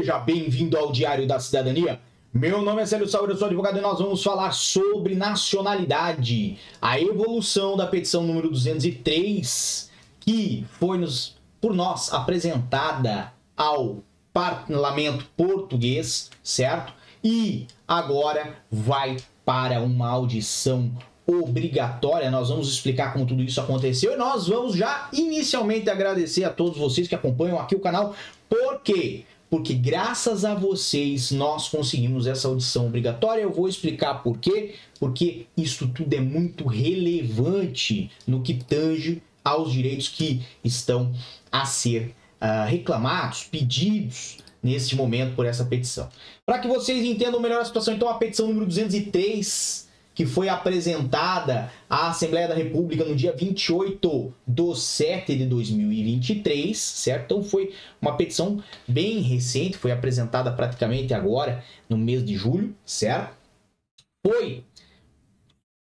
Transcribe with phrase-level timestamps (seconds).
[0.00, 2.00] Seja bem-vindo ao Diário da Cidadania.
[2.32, 6.98] Meu nome é Célio Sauer, eu sou advogado e nós vamos falar sobre nacionalidade, a
[6.98, 13.98] evolução da petição número 203, que foi nos, por nós apresentada ao
[14.32, 16.94] parlamento português, certo?
[17.22, 20.90] E agora vai para uma audição
[21.26, 22.30] obrigatória.
[22.30, 26.78] Nós vamos explicar como tudo isso aconteceu e nós vamos já inicialmente agradecer a todos
[26.78, 28.14] vocês que acompanham aqui o canal.
[28.48, 29.26] Por quê?
[29.50, 33.42] Porque graças a vocês nós conseguimos essa audição obrigatória.
[33.42, 34.76] Eu vou explicar por quê.
[35.00, 41.12] Porque isso tudo é muito relevante no que tange aos direitos que estão
[41.50, 46.08] a ser uh, reclamados, pedidos neste momento por essa petição.
[46.46, 51.72] Para que vocês entendam melhor a situação, então a petição número 203 que foi apresentada
[51.88, 57.24] à Assembleia da República no dia 28 de 7 de 2023, certo?
[57.24, 63.38] Então foi uma petição bem recente, foi apresentada praticamente agora, no mês de julho, certo?
[64.26, 64.64] Foi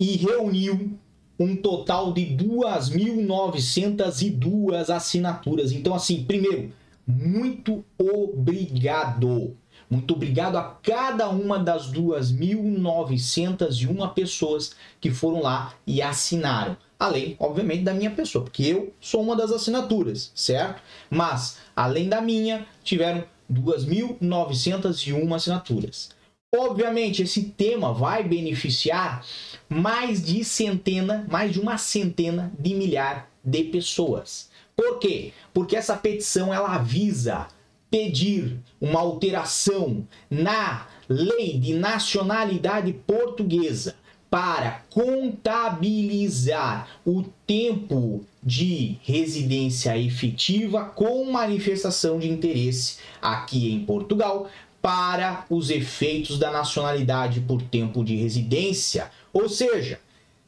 [0.00, 0.96] e reuniu
[1.38, 5.72] um total de 2.902 assinaturas.
[5.72, 6.70] Então, assim, primeiro,
[7.06, 9.56] muito obrigado
[9.90, 16.76] muito obrigado a cada uma das 2.901 pessoas que foram lá e assinaram.
[16.98, 20.82] Além, obviamente, da minha pessoa, porque eu sou uma das assinaturas, certo?
[21.08, 26.10] Mas, além da minha, tiveram 2.901 assinaturas.
[26.54, 29.24] Obviamente, esse tema vai beneficiar
[29.68, 34.50] mais de centena, mais de uma centena de milhar de pessoas.
[34.74, 35.32] Por quê?
[35.52, 37.46] Porque essa petição ela avisa
[37.90, 43.96] pedir uma alteração na lei de nacionalidade portuguesa
[44.30, 54.50] para contabilizar o tempo de residência efetiva com manifestação de interesse aqui em Portugal
[54.82, 59.10] para os efeitos da nacionalidade por tempo de residência.
[59.32, 59.98] Ou seja,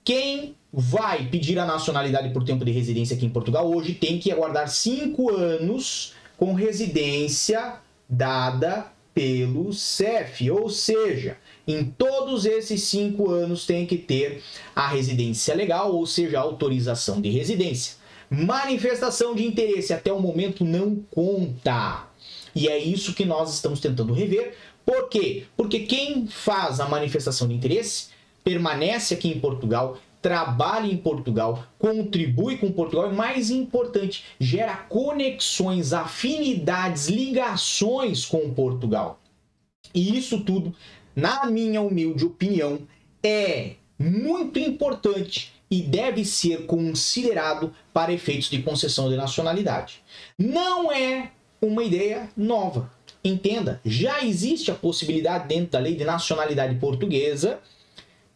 [0.05, 4.31] quem vai pedir a nacionalidade por tempo de residência aqui em Portugal hoje tem que
[4.31, 7.75] aguardar cinco anos com residência
[8.09, 11.37] dada pelo CEF, ou seja,
[11.69, 14.43] em todos esses cinco anos tem que ter
[14.75, 17.97] a residência legal, ou seja, autorização de residência.
[18.31, 22.09] Manifestação de interesse até o momento não conta.
[22.55, 24.55] E é isso que nós estamos tentando rever.
[24.87, 25.45] Por quê?
[25.55, 28.07] Porque quem faz a manifestação de interesse
[28.43, 35.93] permanece aqui em Portugal trabalha em Portugal, contribui com Portugal e, mais importante, gera conexões,
[35.93, 39.19] afinidades, ligações com Portugal.
[39.95, 40.75] E isso tudo,
[41.17, 42.81] na minha humilde opinião,
[43.23, 50.03] é muito importante e deve ser considerado para efeitos de concessão de nacionalidade.
[50.39, 52.91] Não é uma ideia nova.
[53.23, 57.61] Entenda, já existe a possibilidade dentro da lei de nacionalidade portuguesa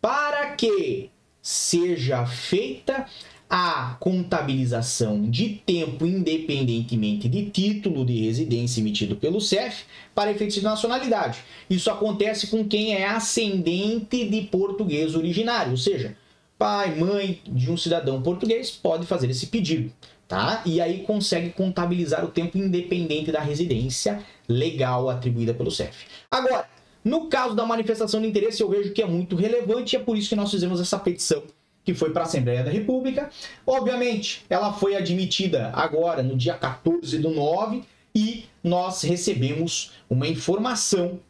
[0.01, 1.11] para que
[1.44, 3.05] seja feita
[3.50, 9.84] a contabilização de tempo independentemente de título de residência emitido pelo CEF
[10.15, 11.41] para efeitos de nacionalidade.
[11.69, 16.16] Isso acontece com quem é ascendente de português originário, ou seja,
[16.59, 19.93] pai, mãe de um cidadão português pode fazer esse pedido,
[20.27, 20.62] tá?
[20.65, 26.06] E aí consegue contabilizar o tempo independente da residência legal atribuída pelo CEF.
[26.31, 26.66] Agora,
[27.04, 30.16] no caso da manifestação de interesse, eu vejo que é muito relevante e é por
[30.16, 31.42] isso que nós fizemos essa petição
[31.84, 33.28] que foi para a Assembleia da República.
[33.66, 37.82] Obviamente, ela foi admitida agora no dia 14 do 9
[38.15, 41.20] e nós recebemos uma informação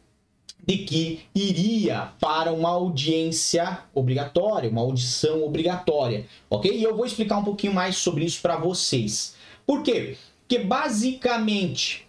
[0.65, 6.71] de que iria para uma audiência obrigatória, uma audição obrigatória, ok?
[6.71, 9.35] E eu vou explicar um pouquinho mais sobre isso para vocês.
[9.65, 10.17] Por quê?
[10.47, 12.04] Porque basicamente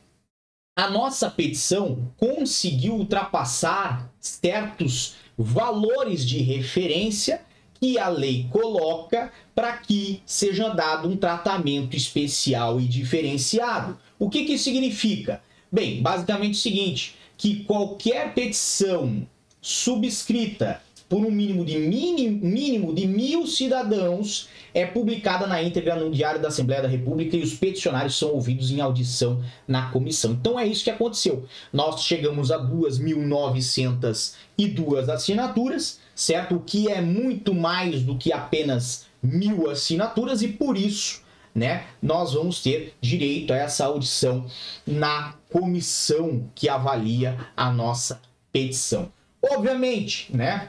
[0.76, 7.40] a nossa petição conseguiu ultrapassar certos valores de referência
[7.80, 13.98] que a lei coloca para que seja dado um tratamento especial e diferenciado.
[14.18, 15.42] O que, que isso significa?
[15.72, 19.26] Bem, basicamente o seguinte, que qualquer petição
[19.62, 26.10] subscrita por um mínimo de, mínimo, mínimo de mil cidadãos, é publicada na íntegra no
[26.10, 30.32] Diário da Assembleia da República e os peticionários são ouvidos em audição na comissão.
[30.32, 31.46] Então é isso que aconteceu.
[31.72, 36.56] Nós chegamos a 2.902 assinaturas, certo?
[36.56, 41.24] O que é muito mais do que apenas mil assinaturas e por isso
[41.54, 44.44] né, nós vamos ter direito a essa audição
[44.86, 48.20] na comissão que avalia a nossa
[48.52, 49.10] petição.
[49.42, 50.68] Obviamente, né,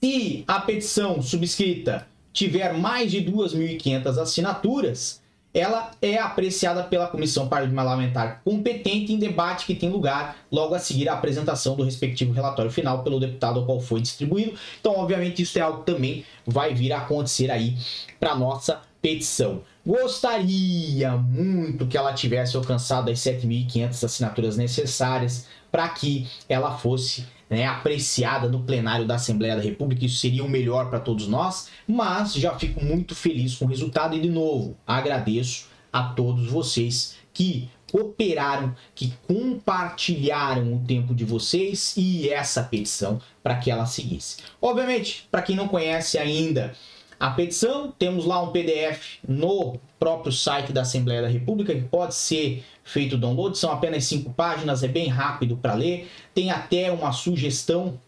[0.00, 5.20] se a petição subscrita tiver mais de 2.500 assinaturas,
[5.52, 11.08] ela é apreciada pela comissão parlamentar competente em debate que tem lugar logo a seguir
[11.08, 14.54] a apresentação do respectivo relatório final pelo deputado ao qual foi distribuído.
[14.80, 17.76] Então, obviamente, isso é algo que também vai vir a acontecer aí
[18.20, 19.62] para nossa petição.
[19.84, 27.66] Gostaria muito que ela tivesse alcançado as 7.500 assinaturas necessárias para que ela fosse né,
[27.66, 30.04] apreciada no plenário da Assembleia da República.
[30.04, 34.16] Isso seria o melhor para todos nós, mas já fico muito feliz com o resultado
[34.16, 41.94] e, de novo, agradeço a todos vocês que cooperaram, que compartilharam o tempo de vocês
[41.96, 44.38] e essa petição para que ela seguisse.
[44.60, 46.74] Obviamente, para quem não conhece ainda
[47.18, 52.14] a petição, temos lá um PDF no próprio site da Assembleia da República que pode
[52.14, 57.12] ser feito download, são apenas cinco páginas, é bem rápido para ler, tem até uma
[57.12, 57.98] sugestão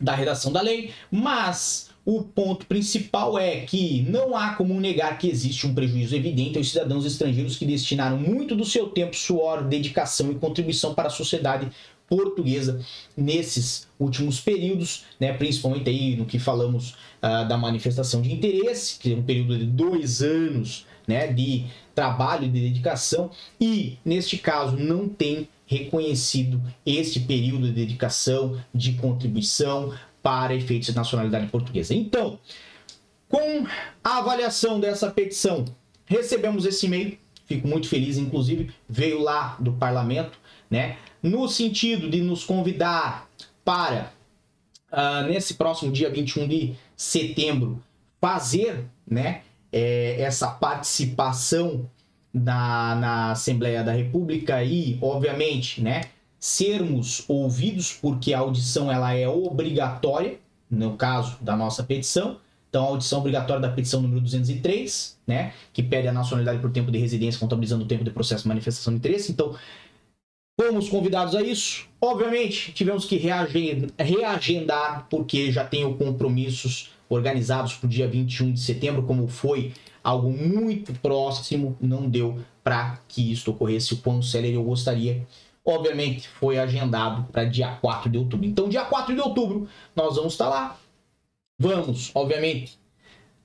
[0.00, 5.28] da redação da lei, mas o ponto principal é que não há como negar que
[5.28, 10.30] existe um prejuízo evidente aos cidadãos estrangeiros que destinaram muito do seu tempo, suor, dedicação
[10.30, 11.70] e contribuição para a sociedade
[12.08, 12.80] portuguesa
[13.16, 16.90] nesses últimos períodos, né, principalmente aí no que falamos
[17.22, 22.48] uh, da manifestação de interesse, que é um período de dois anos né, de trabalho,
[22.48, 23.30] de dedicação,
[23.60, 30.94] e neste caso não tem reconhecido este período de dedicação, de contribuição para efeitos de
[30.94, 31.94] nacionalidade portuguesa.
[31.94, 32.38] Então,
[33.28, 33.66] com
[34.02, 35.64] a avaliação dessa petição,
[36.06, 40.38] recebemos esse e-mail, fico muito feliz, inclusive veio lá do parlamento,
[40.70, 43.28] né, no sentido de nos convidar
[43.64, 44.12] para,
[44.92, 47.82] uh, nesse próximo dia 21 de setembro,
[48.20, 49.42] fazer, né,
[49.72, 51.88] é, essa participação
[52.32, 56.02] na, na Assembleia da República e, obviamente, né,
[56.38, 60.38] sermos ouvidos, porque a audição ela é obrigatória,
[60.70, 62.38] no caso da nossa petição.
[62.74, 66.90] Então, a audição obrigatória da petição número 203, né, que pede a nacionalidade por tempo
[66.90, 69.30] de residência, contabilizando o tempo de processo de manifestação de interesse.
[69.30, 69.54] Então,
[70.60, 71.86] fomos convidados a isso.
[72.00, 79.04] Obviamente, tivemos que reagendar, porque já tenho compromissos organizados para o dia 21 de setembro,
[79.04, 79.72] como foi
[80.02, 85.24] algo muito próximo, não deu para que isso ocorresse o quão célere eu gostaria.
[85.64, 88.44] Obviamente, foi agendado para dia 4 de outubro.
[88.44, 90.76] Então, dia 4 de outubro, nós vamos estar lá.
[91.58, 92.78] Vamos, obviamente,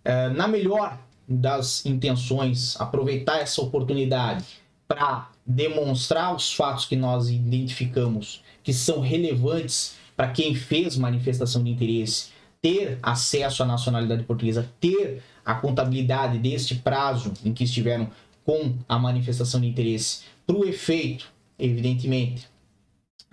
[0.04, 4.44] eh, na melhor das intenções, aproveitar essa oportunidade
[4.88, 11.72] para demonstrar os fatos que nós identificamos que são relevantes para quem fez manifestação de
[11.72, 12.30] interesse
[12.62, 18.10] ter acesso à nacionalidade portuguesa, ter a contabilidade deste prazo em que estiveram
[18.44, 22.48] com a manifestação de interesse, para o efeito, evidentemente,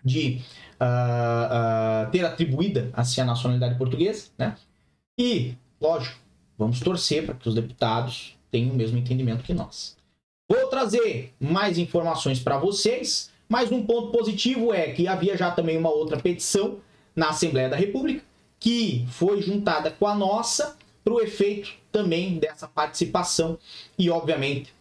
[0.05, 0.43] de
[0.81, 4.57] uh, uh, ter atribuída a a nacionalidade portuguesa, né?
[5.19, 6.19] E, lógico,
[6.59, 9.97] vamos torcer para que os deputados tenham o mesmo entendimento que nós.
[10.49, 15.77] Vou trazer mais informações para vocês, mas um ponto positivo é que havia já também
[15.77, 16.79] uma outra petição
[17.15, 18.23] na Assembleia da República,
[18.61, 23.59] que foi juntada com a nossa para o efeito também dessa participação
[23.97, 24.75] e obviamente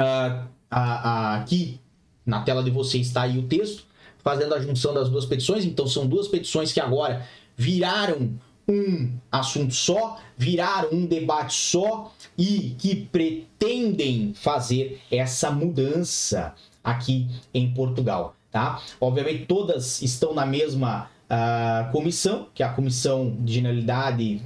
[0.00, 1.80] uh, aqui
[2.24, 3.84] na tela de vocês está aí o texto
[4.22, 7.26] fazendo a junção das duas petições então são duas petições que agora
[7.56, 8.32] viraram
[8.68, 17.72] um assunto só viraram um debate só e que pretendem fazer essa mudança aqui em
[17.72, 24.42] Portugal tá obviamente todas estão na mesma a comissão, que é a comissão de generalidade.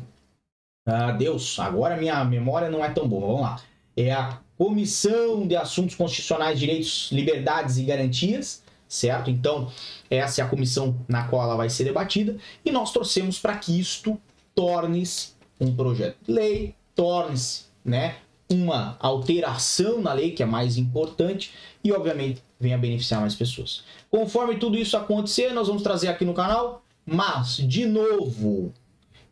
[0.86, 3.26] Ah, Deus, agora minha memória não é tão boa.
[3.26, 3.60] Vamos lá.
[3.96, 8.62] É a Comissão de Assuntos Constitucionais, Direitos, Liberdades e Garantias,
[8.94, 9.30] certo?
[9.30, 9.70] Então,
[10.08, 13.78] essa é a comissão na qual ela vai ser debatida e nós torcemos para que
[13.78, 14.20] isto
[14.54, 18.16] torne-se um projeto de lei, torne-se, né,
[18.50, 23.82] uma alteração na lei, que é mais importante, e obviamente venha beneficiar mais pessoas.
[24.10, 28.72] Conforme tudo isso acontecer, nós vamos trazer aqui no canal, mas, de novo,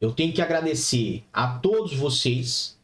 [0.01, 2.77] eu tenho que agradecer a todos vocês,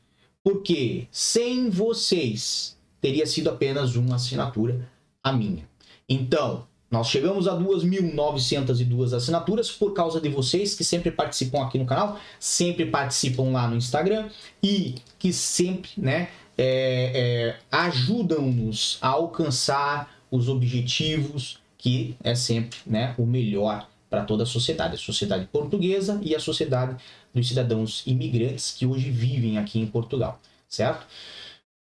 [0.45, 4.89] porque sem vocês teria sido apenas uma assinatura
[5.23, 5.69] a minha.
[6.09, 11.85] Então, nós chegamos a 2.902 assinaturas por causa de vocês que sempre participam aqui no
[11.85, 14.29] canal, sempre participam lá no Instagram
[14.63, 23.15] e que sempre né, é, é, ajudam-nos a alcançar os objetivos, que é sempre né,
[23.19, 26.97] o melhor para toda a sociedade, a sociedade portuguesa e a sociedade
[27.35, 31.07] dos cidadãos imigrantes que hoje vivem aqui em Portugal, certo?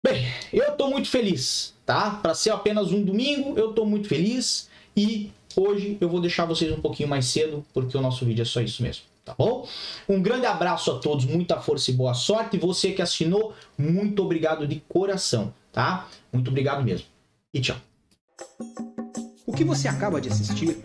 [0.04, 2.12] Bem, eu estou muito feliz, tá?
[2.12, 4.70] Para ser apenas um domingo, eu estou muito feliz.
[4.96, 8.46] E hoje eu vou deixar vocês um pouquinho mais cedo, porque o nosso vídeo é
[8.46, 9.04] só isso mesmo.
[9.24, 9.68] Tá bom?
[10.08, 12.58] Um grande abraço a todos, muita força e boa sorte.
[12.60, 16.08] Você que assinou, muito obrigado de coração tá?
[16.32, 17.06] Muito obrigado mesmo.
[17.54, 17.76] E tchau.
[19.46, 20.78] O que você acaba de assistir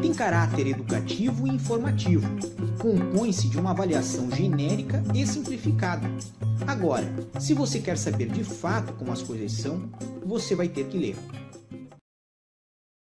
[0.00, 2.26] tem caráter educativo e informativo.
[2.78, 6.08] Compõe-se de uma avaliação genérica e simplificada.
[6.66, 9.90] Agora, se você quer saber de fato como as coisas são,
[10.24, 11.16] você vai ter que ler.